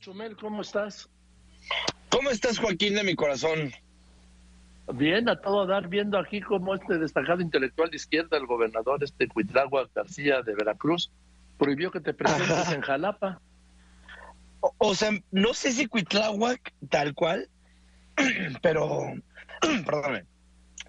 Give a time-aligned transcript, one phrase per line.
[0.00, 1.08] Chumel, ¿cómo estás?
[2.10, 3.72] ¿Cómo estás, Joaquín, de mi corazón?
[4.94, 9.28] Bien, a todo dar, viendo aquí como este destacado intelectual de izquierda, el gobernador este
[9.28, 11.10] Cuitlagua García de Veracruz,
[11.58, 13.40] prohibió que te presentes en Jalapa.
[14.78, 17.48] O, sea, no sé si Cuitláhuac tal cual,
[18.62, 19.12] pero,
[19.84, 20.24] perdóname,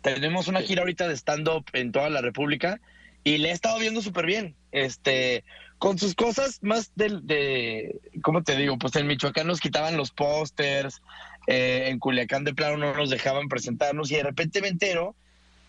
[0.01, 2.79] tenemos una gira ahorita de stand-up en toda la República
[3.23, 4.55] y le he estado viendo súper bien.
[4.71, 5.43] Este,
[5.77, 8.77] con sus cosas más de, de, ¿cómo te digo?
[8.77, 11.01] Pues en Michoacán nos quitaban los pósters,
[11.47, 15.15] eh, en Culiacán de plano no nos dejaban presentarnos y de repente me entero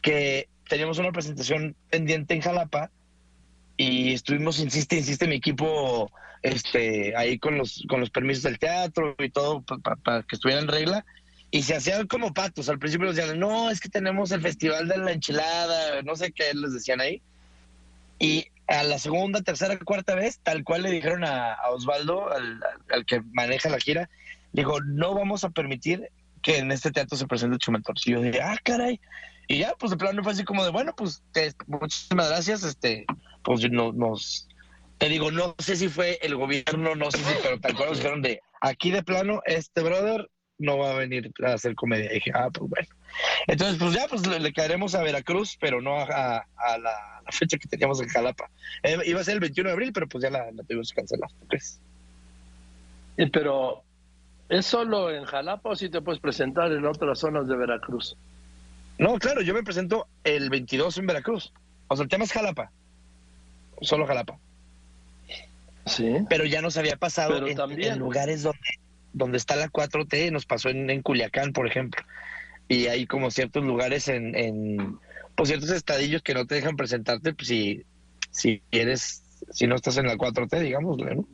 [0.03, 2.91] que teníamos una presentación pendiente en Jalapa
[3.77, 6.11] y estuvimos, insiste, insiste mi equipo
[6.43, 10.69] este, ahí con los, con los permisos del teatro y todo para que estuviera en
[10.69, 11.05] regla
[11.51, 12.69] y se hacían como patos.
[12.69, 16.33] Al principio nos decían, no, es que tenemos el festival de la enchilada, no sé
[16.33, 17.21] qué les decían ahí.
[18.19, 23.21] Y a la segunda, tercera, cuarta vez, tal cual le dijeron a, Osvaldo, al, que
[23.33, 24.09] maneja la gira,
[24.53, 26.09] dijo, no vamos a permitir
[26.43, 27.59] que en este teatro se presente
[28.05, 29.01] Y yo dije, ah, caray.
[29.49, 31.23] Y ya, pues de plano fue así como de, bueno, pues
[31.67, 33.05] muchísimas gracias, este,
[33.43, 34.49] pues no, nos,
[34.99, 37.99] te digo, no sé si fue el gobierno, no sé si, pero tal cual nos
[37.99, 40.31] dijeron de, aquí de plano, este brother
[40.61, 42.11] no va a venir a hacer comedia.
[42.11, 42.89] Y dije, ah, pues bueno.
[43.47, 46.45] Entonces, pues ya, pues le, caeremos a Veracruz, pero no a,
[46.79, 48.51] la, fecha que teníamos en Jalapa.
[48.83, 51.31] Eh, iba a ser el 21 de abril, pero pues ya la, tuvimos que cancelar.
[51.49, 51.81] ¿crees?
[53.33, 53.83] Pero,
[54.49, 58.17] ¿es solo en Jalapa o si te puedes presentar en otras zonas de Veracruz?
[58.99, 61.53] No, claro, yo me presento el 22 en Veracruz.
[61.89, 62.71] O sea, el tema es Jalapa.
[63.81, 64.39] Solo Jalapa.
[65.87, 66.17] Sí.
[66.29, 68.59] Pero ya nos había pasado en, en lugares donde
[69.13, 72.05] donde está la 4T, nos pasó en, en Culiacán, por ejemplo.
[72.69, 74.99] Y hay como ciertos lugares en, en
[75.35, 77.83] pues ciertos estadillos que no te dejan presentarte pues, si,
[78.31, 81.27] si eres, si no estás en la 4T, digamos, ¿no?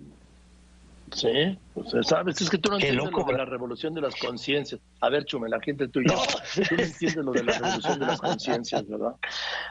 [1.12, 4.80] Sí, pues sabes, es que tú no entiendes lo de la revolución de las conciencias.
[5.00, 6.22] A ver, Chume, la gente tuya, no.
[6.68, 9.14] tú no entiendes lo de la revolución de las conciencias, ¿verdad?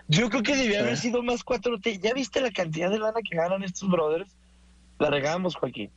[0.07, 1.99] Yo creo que debía haber sido más 4T.
[1.99, 4.33] ¿Ya viste la cantidad de lana que ganan estos brothers?
[4.97, 5.91] La regamos, Joaquín.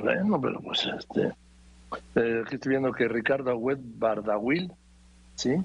[0.00, 1.32] Bueno, pero pues este.
[2.16, 4.72] Eh, aquí estoy viendo que Ricardo Agüed Bardawil,
[5.34, 5.56] ¿sí?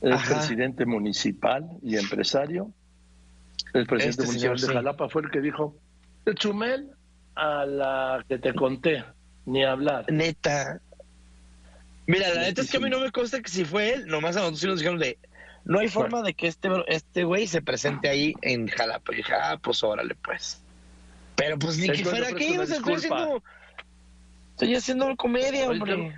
[0.00, 2.70] El presidente municipal y empresario.
[3.72, 5.76] El presidente este municipal de Jalapa fue el que dijo:
[6.24, 6.90] el Chumel
[7.34, 9.04] a la que te conté,
[9.44, 10.10] ni hablar.
[10.10, 10.80] Neta.
[12.06, 14.36] Mira, la neta es que a mí no me consta que si fue él, nomás
[14.36, 15.18] a nosotros sí nos dijeron de.
[15.64, 19.12] No hay forma de que este este güey se presente ahí en Jalapa.
[19.12, 20.62] Y dije, ah, pues órale, pues.
[21.36, 23.42] Pero pues ni que fuera aquí, o sea, estoy haciendo,
[24.52, 26.14] estoy haciendo comedia, hombre.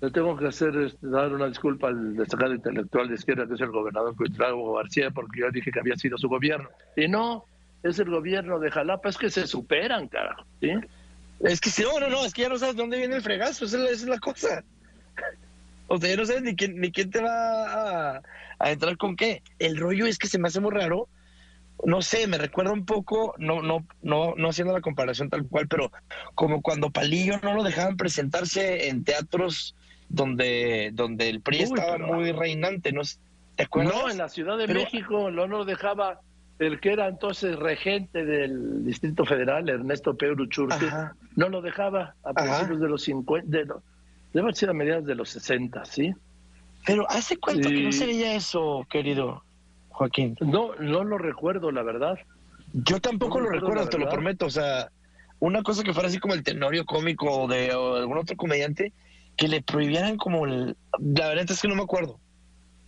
[0.00, 3.60] Le tengo que hacer, este, dar una disculpa al destacado intelectual de izquierda, que es
[3.60, 6.68] el gobernador Cuitlavo García, porque yo dije que había sido su gobierno.
[6.96, 7.44] Y no,
[7.82, 10.72] es el gobierno de Jalapa, es que se superan, carajo, ¿sí?
[11.40, 13.64] Es que si no, no, no, es que ya no sabes dónde viene el fregazo,
[13.64, 14.62] esa es la, cosa.
[15.88, 18.22] O sea, ya no sabes ni quién, ni quién te va a,
[18.58, 19.42] a, entrar con qué.
[19.60, 21.08] El rollo es que se me hace muy raro
[21.84, 25.68] no sé, me recuerda un poco, no, no, no, no haciendo la comparación tal cual,
[25.68, 25.92] pero
[26.34, 29.76] como cuando Palillo no lo dejaban presentarse en teatros
[30.08, 33.02] donde, donde el PRI estaba muy reinante, ¿no?
[33.56, 33.94] ¿Te acuerdas?
[33.94, 36.20] No, en la Ciudad de México no lo dejaba
[36.58, 40.86] el que era entonces regente del Distrito Federal, Ernesto Pedro Churque,
[41.34, 43.66] no lo dejaba a principios de los 50, de,
[44.32, 46.14] debe sido a mediados de los 60, ¿sí?
[46.86, 49.42] Pero ¿hace cuánto que no se veía eso, querido?
[49.96, 50.36] Joaquín?
[50.40, 52.18] No, no lo recuerdo, la verdad.
[52.74, 54.44] Yo tampoco lo recuerdo, te lo prometo.
[54.44, 54.90] O sea,
[55.38, 58.92] una cosa que fuera así como el tenorio cómico de algún otro comediante,
[59.38, 60.76] que le prohibieran como el...
[60.98, 62.20] La verdad es que no me acuerdo.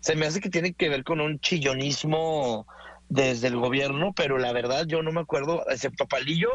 [0.00, 2.66] Se me hace que tiene que ver con un chillonismo
[3.08, 6.50] desde el gobierno, pero la verdad yo no me acuerdo, excepto Palillo,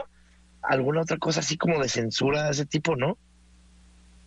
[0.61, 3.17] alguna otra cosa así como de censura de ese tipo, ¿no?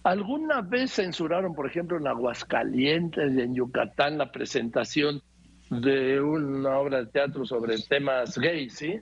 [0.02, 5.22] ¿Alguna vez censuraron, por ejemplo, en Aguascalientes y en Yucatán la presentación
[5.70, 9.00] de una obra de teatro sobre temas gays, ¿sí?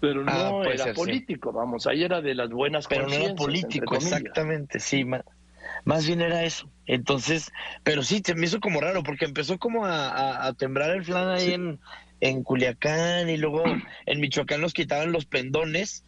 [0.00, 3.96] Pero no ah, era político, vamos, ahí era de las buenas Pero no era político,
[3.96, 6.70] exactamente, sí, más, bien era eso.
[6.86, 7.50] Entonces,
[7.82, 11.52] pero sí, se me hizo como raro, porque empezó como a, temblar el flan ahí
[11.52, 11.80] en,
[12.20, 13.64] en Culiacán y luego
[14.06, 16.04] en Michoacán nos quitaban los pendones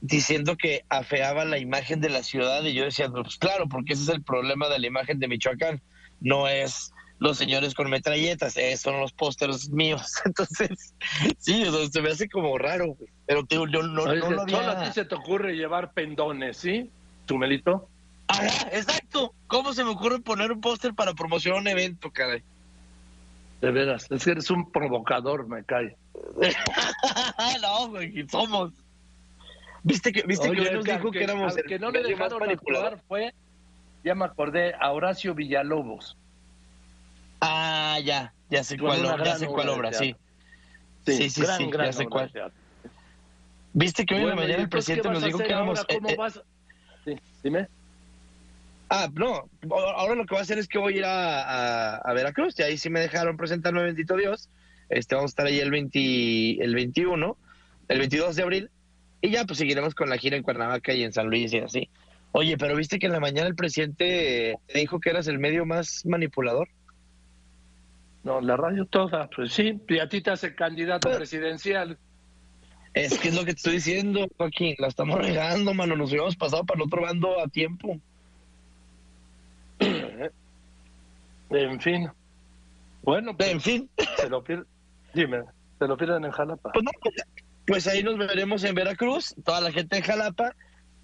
[0.00, 4.02] diciendo que afeaba la imagen de la ciudad y yo decía, pues claro, porque ese
[4.04, 5.82] es el problema de la imagen de Michoacán,
[6.20, 6.93] no es
[7.24, 10.12] los señores con metralletas, eh, son los pósters míos.
[10.26, 10.94] Entonces,
[11.38, 14.56] sí, se me hace como raro, pero te, yo no, no, lo había...
[14.56, 16.90] Solo a ti se te ocurre llevar pendones, ¿sí?
[17.26, 17.88] ¿Chumelito?
[18.28, 19.34] Ah, exacto.
[19.46, 22.42] ¿Cómo se me ocurre poner un póster para promocionar un evento, caray?
[23.62, 25.96] De veras, es que eres un provocador, me cae.
[27.62, 28.72] no, güey, somos.
[29.82, 33.00] ¿Viste que, viste que hoy nos dijo que, éramos el que no le dejaron actuar
[33.08, 33.32] fue,
[34.04, 36.18] ya me acordé, a Horacio Villalobos.
[37.46, 40.16] Ah, ya, ya sé cuál, ya sé cuál obra, sí.
[41.06, 42.32] Sí, sí, sí, ya sé cuál.
[43.74, 45.84] ¿Viste que hoy en la mañana el presidente nos dijo que éramos...
[45.84, 46.40] ¿Cómo eh, vas?
[47.04, 47.68] Sí, dime.
[48.88, 52.12] Ah, no, ahora lo que voy a hacer es que voy a ir a, a,
[52.12, 54.48] Veracruz y ahí sí me dejaron presentarme, bendito Dios.
[54.88, 57.36] Este, vamos a estar ahí el, 20, el 21,
[57.88, 58.70] el 22 de abril
[59.20, 61.90] y ya pues seguiremos con la gira en Cuernavaca y en San Luis y así.
[62.32, 65.64] Oye, pero viste que en la mañana el presidente te dijo que eras el medio
[65.64, 66.68] más manipulador.
[68.24, 71.98] No, la radio toda, pues sí, y a ti te hace candidato presidencial.
[72.94, 76.36] Es que es lo que te estoy diciendo, Joaquín, la estamos regando, mano, nos hubiéramos
[76.36, 78.00] pasado para el otro bando a tiempo.
[81.50, 82.08] en fin.
[83.02, 83.90] Bueno, pues, en fin.
[84.16, 84.66] Se lo pierden,
[85.12, 85.42] dime,
[85.78, 86.70] se lo pierden en Jalapa.
[86.72, 87.14] Pues, no, pues,
[87.66, 90.54] pues ahí nos veremos en Veracruz, toda la gente de Jalapa.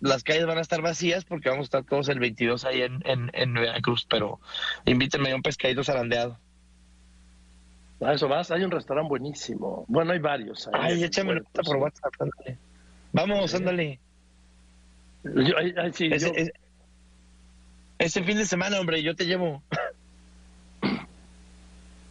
[0.01, 3.03] Las calles van a estar vacías porque vamos a estar todos el 22 ahí en,
[3.05, 4.41] en, Veracruz, pero
[4.87, 6.39] invítenme a un pescadito zarandeado.
[8.01, 9.85] A eso vas, hay un restaurante buenísimo.
[9.89, 10.69] Bueno, hay varios.
[10.73, 12.15] Ay, échame nota por WhatsApp,
[13.13, 13.99] Vamos, ándale.
[17.99, 19.63] ese, fin de semana, hombre, yo te llevo.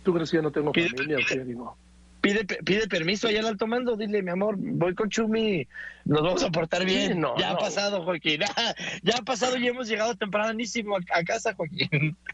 [0.03, 1.75] ¿Tú crees que yo no tengo familia o qué digo?
[2.21, 5.67] pide, pide permiso allá al alto mando, dile, mi amor, voy con Chumi,
[6.05, 7.23] nos vamos a portar bien.
[7.37, 8.41] ya ha pasado, Joaquín.
[9.03, 12.17] ya ha pasado y hemos llegado tempranísimo a, casa, Joaquín.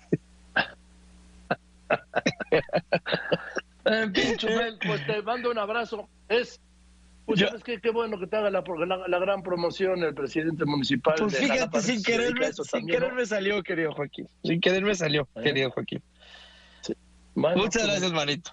[3.86, 6.10] en fin, Chumel, pues te mando un abrazo.
[6.28, 6.60] Es
[7.26, 8.64] pues sabes qué, qué bueno que te haga la,
[9.08, 11.16] la, gran promoción el presidente municipal.
[11.18, 14.28] Pues fíjate, sin, quererme, sin querer me salió, querido Joaquín.
[14.44, 15.42] Sin querer me salió, ¿Eh?
[15.42, 16.04] querido Joaquín.
[17.34, 18.52] Muchas pues, gracias, manito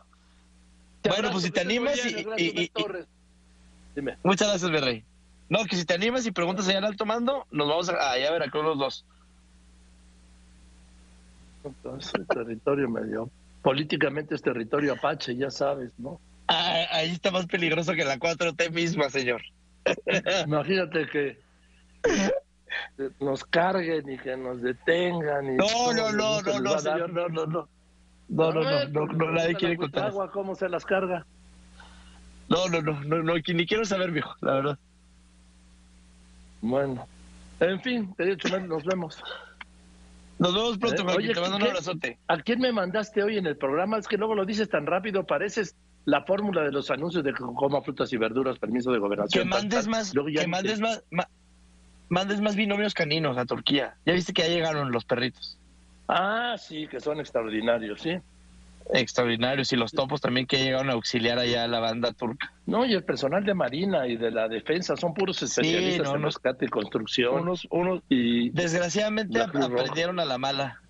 [1.08, 1.98] bueno, pues si te animas
[2.38, 2.70] y,
[3.94, 4.16] Dime.
[4.22, 5.04] Muchas gracias, Virrey.
[5.50, 8.32] No, que si te animas y preguntas allá al alto mando, nos vamos allá a
[8.32, 9.04] Veracruz los dos.
[11.64, 13.28] Entonces, el territorio medio.
[13.62, 16.20] Políticamente es territorio apache, ya sabes, ¿no?
[16.48, 19.42] Ah, ahí está más peligroso que la 4T misma, señor.
[20.46, 21.38] Imagínate que
[23.20, 25.54] nos carguen y que nos detengan.
[25.54, 27.68] Y no, no, no, no, no, señor, no, no, no.
[28.28, 30.06] No, no, no, no, no, nadie quiere contar.
[30.06, 31.26] agua cómo se las carga?
[32.48, 34.78] No, no, no, no, no, ni quiero saber, viejo, la verdad.
[36.62, 37.06] Bueno,
[37.60, 39.22] en fin, querido Chumel, nos vemos.
[40.42, 41.14] Nos vemos pronto, ¿Eh?
[41.18, 42.18] Oye, te mando un abrazote.
[42.26, 43.98] ¿A quién me mandaste hoy en el programa?
[43.98, 47.38] Es que luego lo dices tan rápido, pareces la fórmula de los anuncios de que
[47.38, 49.44] coma frutas y verduras, permiso de gobernación.
[49.44, 51.04] Que mandes más, que mandes más,
[52.08, 53.94] mandes más binomios caninos a Turquía.
[54.04, 55.58] Ya viste que ya llegaron los perritos.
[56.08, 58.18] Ah, sí, que son extraordinarios, sí.
[58.92, 62.52] Extraordinarios y los topos también que llegaron a auxiliar allá a la banda turca.
[62.66, 66.66] No, y el personal de Marina y de la defensa son puros especialistas en rescate
[66.66, 67.40] y construcción.
[67.40, 70.80] Unos, unos, y desgraciadamente aprendieron a la mala.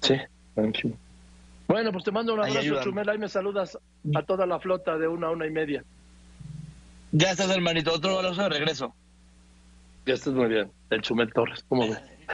[0.00, 0.16] Sí,
[1.66, 3.08] Bueno, pues te mando un abrazo, Chumel.
[3.08, 3.78] Ahí me saludas
[4.14, 5.84] a toda la flota de una a una y media.
[7.12, 7.92] Ya estás, hermanito.
[7.92, 8.94] Otro abrazo de regreso.
[10.04, 10.70] Ya estás muy bien.
[10.90, 12.02] El Chumel Torres, ¿cómo ves?